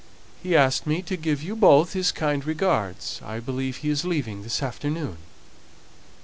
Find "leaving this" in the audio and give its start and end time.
4.03-4.63